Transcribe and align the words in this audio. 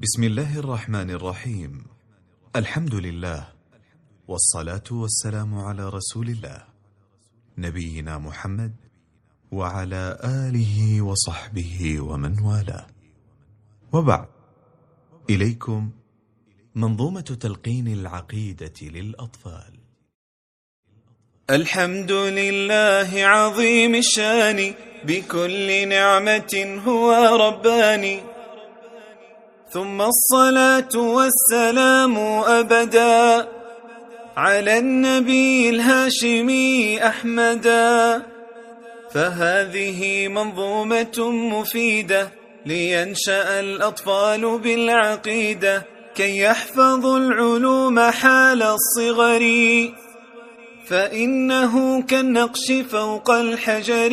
بسم 0.00 0.24
الله 0.24 0.58
الرحمن 0.58 1.10
الرحيم. 1.10 1.84
الحمد 2.56 2.94
لله 2.94 3.48
والصلاة 4.28 4.88
والسلام 4.90 5.58
على 5.58 5.88
رسول 5.88 6.28
الله 6.28 6.64
نبينا 7.58 8.18
محمد 8.18 8.74
وعلى 9.52 10.18
آله 10.24 11.02
وصحبه 11.02 12.00
ومن 12.00 12.40
والاه. 12.40 12.86
وبعد 13.92 14.28
إليكم 15.30 15.90
منظومة 16.74 17.20
تلقين 17.20 17.88
العقيدة 17.88 18.78
للأطفال. 18.82 19.72
الحمد 21.50 22.12
لله 22.12 23.10
عظيم 23.26 23.94
الشان 23.94 24.74
بكل 25.04 25.88
نعمة 25.88 26.82
هو 26.86 27.10
رباني. 27.46 28.37
ثم 29.72 30.02
الصلاة 30.02 30.94
والسلام 30.96 32.18
أبدا 32.44 33.48
على 34.36 34.78
النبي 34.78 35.70
الهاشمي 35.70 37.06
أحمدا. 37.06 38.22
فهذه 39.14 40.28
منظومة 40.28 41.30
مفيدة 41.30 42.32
لينشأ 42.66 43.60
الأطفال 43.60 44.58
بالعقيدة 44.58 45.86
كي 46.14 46.38
يحفظوا 46.38 47.18
العلوم 47.18 48.00
حال 48.00 48.62
الصغر. 48.62 49.44
فإنه 50.86 52.02
كالنقش 52.02 52.72
فوق 52.90 53.30
الحجر. 53.30 54.12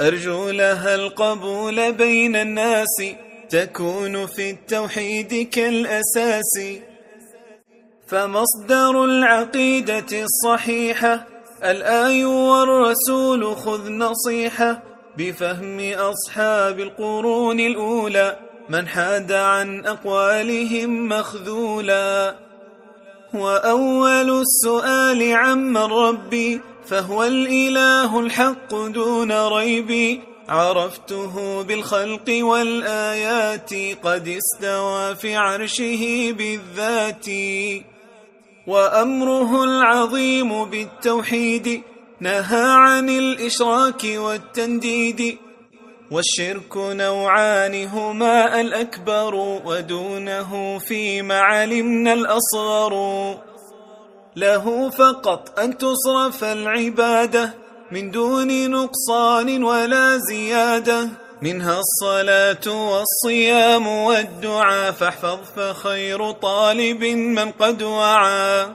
أرجو 0.00 0.50
لها 0.50 0.94
القبول 0.94 1.92
بين 1.92 2.36
الناس 2.36 3.02
تكون 3.48 4.26
في 4.26 4.50
التوحيد 4.50 5.48
كالأساس 5.50 6.58
فمصدر 8.06 9.04
العقيدة 9.04 10.24
الصحيحة 10.24 11.26
الآي 11.64 12.24
والرسول 12.24 13.56
خذ 13.56 13.90
نصيحة 13.90 14.82
بفهم 15.18 15.92
أصحاب 15.92 16.80
القرون 16.80 17.60
الأولى 17.60 18.36
من 18.68 18.88
حاد 18.88 19.32
عن 19.32 19.86
أقوالهم 19.86 21.08
مخذولا. 21.08 22.36
وأول 23.34 24.40
السؤال 24.40 25.32
عمن 25.32 25.76
ربي 25.76 26.60
فهو 26.86 27.24
الإله 27.24 28.20
الحق 28.20 28.74
دون 28.74 29.32
ريب 29.32 30.20
عرفته 30.48 31.62
بالخلق 31.62 32.38
والآيات 32.40 33.70
قد 34.02 34.28
استوى 34.28 35.14
في 35.14 35.36
عرشه 35.36 36.32
بالذات 36.32 37.26
وأمره 38.66 39.64
العظيم 39.64 40.64
بالتوحيد 40.64 41.82
نهى 42.20 42.62
عن 42.62 43.08
الإشراك 43.08 44.04
والتنديد 44.04 45.38
والشرك 46.10 46.76
نوعان 46.76 47.86
هما 47.86 48.60
الأكبر 48.60 49.34
ودونه 49.64 50.78
فيما 50.78 51.40
علمنا 51.40 52.12
الأصغر. 52.12 52.94
له 54.36 54.90
فقط 54.90 55.58
أن 55.58 55.78
تصرف 55.78 56.44
العبادة 56.44 57.65
من 57.90 58.10
دون 58.10 58.70
نقصان 58.70 59.62
ولا 59.62 60.18
زيادة. 60.18 61.08
منها 61.42 61.80
الصلاة 61.80 62.92
والصيام 62.92 63.86
والدعاء 63.86 64.92
فاحفظ 64.92 65.38
فخير 65.56 66.30
طالب 66.30 67.04
من 67.04 67.50
قد 67.50 67.82
وعى. 67.82 68.66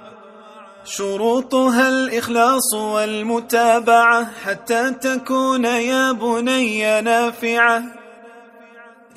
شروطها 0.85 1.89
الإخلاص 1.89 2.73
والمتابعة 2.73 4.31
حتى 4.43 4.91
تكون 4.91 5.65
يا 5.65 6.11
بني 6.11 7.01
نافعة. 7.01 7.83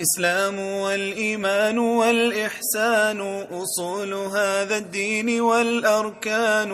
إسلام 0.01 0.61
والإيمان 0.61 1.79
والإحسان 1.79 3.47
أصول 3.53 4.15
هذا 4.15 4.77
الدين 4.77 5.41
والأركان. 5.41 6.71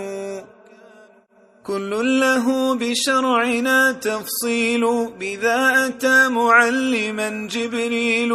كل 1.66 2.20
له 2.20 2.74
بشرعنا 2.74 3.92
تفصيل. 3.92 5.08
بذا 5.20 5.86
أتى 5.86 6.28
معلما 6.28 7.48
جبريل. 7.50 8.32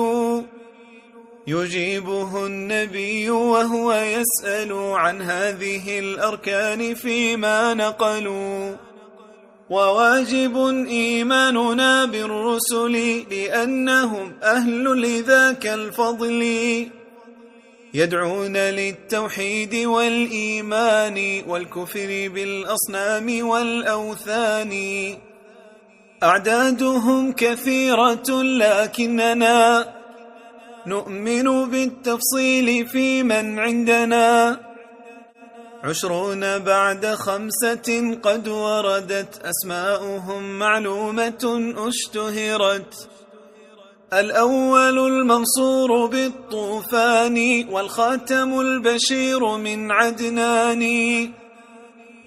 يجيبه 1.48 2.46
النبي 2.46 3.30
وهو 3.30 3.94
يسأل 3.94 4.74
عن 4.74 5.22
هذه 5.22 6.00
الأركان 6.00 6.94
فيما 6.94 7.74
نقلوا. 7.74 8.76
وواجب 9.70 10.58
إيماننا 10.88 12.06
بالرسل 12.06 13.24
لأنهم 13.32 14.34
أهل 14.44 14.84
لذاك 14.84 15.68
الفضل. 15.68 16.42
يدعون 17.96 18.58
للتوحيد 18.58 19.76
والإيمان 19.76 21.44
والكفر 21.48 22.30
بالأصنام 22.34 23.48
والأوثان. 23.48 24.74
أعدادهم 26.24 27.32
كثيرة 27.32 28.44
لكننا 28.44 29.96
نؤمن 30.88 31.70
بالتفصيل 31.70 32.88
في 32.88 33.24
من 33.24 33.60
عندنا. 33.60 34.60
عشرون 35.84 36.60
بعد 36.60 37.06
خمسة 37.06 38.18
قد 38.24 38.48
وردت 38.48 39.42
أسماؤهم 39.42 40.60
معلومة 40.60 41.74
اشتهرت. 41.78 43.15
الأول 44.14 45.00
المنصور 45.00 46.06
بالطوفان 46.06 47.66
والخاتم 47.70 48.60
البشير 48.60 49.58
من 49.58 49.92
عدنان 49.92 50.84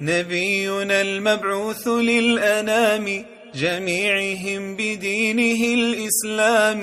نبينا 0.00 1.00
المبعوث 1.00 1.88
للأنام 1.88 3.24
جميعهم 3.54 4.76
بدينه 4.76 5.74
الإسلام. 5.74 6.82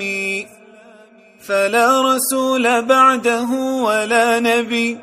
فلا 1.40 2.14
رسول 2.14 2.82
بعده 2.82 3.50
ولا 3.84 4.40
نبي 4.40 4.98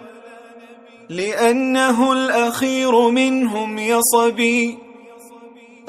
لأنه 1.10 2.14
الأخير 2.14 3.10
منهم 3.10 3.80
يصبي. 3.80 4.83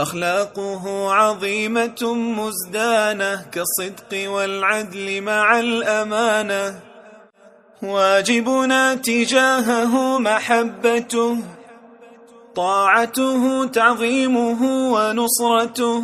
أخلاقه 0.01 1.13
عظيمة 1.13 2.15
مزدانة 2.15 3.47
كالصدق 3.53 4.31
والعدل 4.31 5.21
مع 5.23 5.61
الأمانة 5.61 6.81
واجبنا 7.83 8.95
تجاهه 8.95 10.19
محبته 10.19 11.37
طاعته 12.57 13.67
تعظيمه 13.67 14.63
ونصرته 14.93 16.03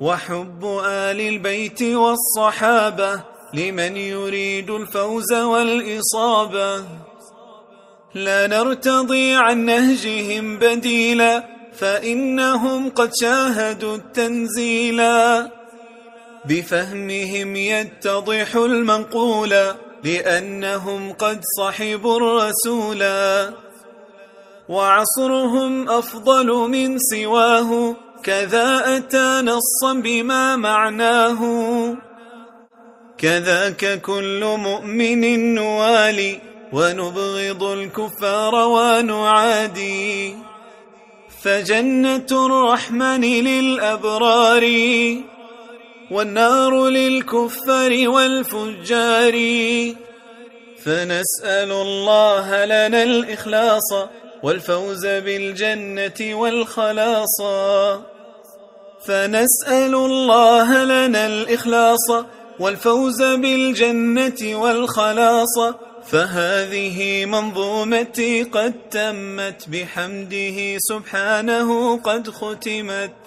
وحب 0.00 0.64
آل 0.84 1.20
البيت 1.20 1.82
والصحابة 1.82 3.20
لمن 3.54 3.96
يريد 3.96 4.70
الفوز 4.70 5.32
والإصابة. 5.32 6.84
لا 8.14 8.46
نرتضي 8.46 9.34
عن 9.34 9.58
نهجهم 9.58 10.58
بديلا 10.58 11.59
فإنهم 11.72 12.90
قد 12.90 13.10
شاهدوا 13.20 13.96
التنزيلا 13.96 15.50
بفهمهم 16.44 17.56
يتضح 17.56 18.56
المنقول 18.56 19.54
لأنهم 20.04 21.12
قد 21.12 21.40
صحبوا 21.58 22.16
الرسولا 22.16 23.52
وعصرهم 24.68 25.90
أفضل 25.90 26.46
من 26.46 26.98
سواه 26.98 27.96
كذا 28.22 28.96
أتى 28.96 29.42
نصا 29.42 29.92
بما 29.94 30.56
معناه. 30.56 31.40
كذاك 33.18 34.00
كل 34.00 34.44
مؤمن 34.44 35.54
نوالي 35.54 36.40
ونبغض 36.72 37.62
الكفار 37.62 38.54
ونعادي. 38.54 40.49
فجنة 41.42 42.26
الرحمن 42.32 43.20
للأبرار 43.20 44.64
والنار 46.10 46.88
للكفار 46.88 48.08
والفجار 48.08 49.34
فنسأل 50.84 51.72
الله 51.72 52.64
لنا 52.64 53.02
الإخلاص 53.02 53.92
والفوز 54.42 55.06
بالجنة 55.06 56.34
والخلاص 56.34 57.42
فنسأل 59.06 59.94
الله 59.94 60.84
لنا 60.84 61.26
الإخلاص 61.26 62.10
والفوز 62.60 63.22
بالجنة 63.22 64.60
والخلاص 64.60 65.58
فهذه 66.04 67.26
منظومتي 67.26 68.42
قد 68.42 68.74
تمت 68.90 69.68
بحمده 69.68 70.78
سبحانه 70.78 71.96
قد 71.96 72.30
ختمت. 72.30 73.19